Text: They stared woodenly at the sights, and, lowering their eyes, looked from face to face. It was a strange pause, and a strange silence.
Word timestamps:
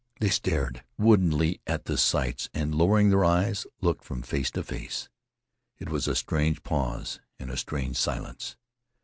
They 0.19 0.29
stared 0.31 0.83
woodenly 0.97 1.61
at 1.67 1.85
the 1.85 1.95
sights, 1.95 2.49
and, 2.55 2.73
lowering 2.73 3.11
their 3.11 3.23
eyes, 3.23 3.67
looked 3.81 4.03
from 4.03 4.23
face 4.23 4.49
to 4.49 4.63
face. 4.63 5.09
It 5.77 5.89
was 5.89 6.07
a 6.07 6.15
strange 6.15 6.63
pause, 6.63 7.19
and 7.37 7.51
a 7.51 7.55
strange 7.57 7.97
silence. 7.97 8.57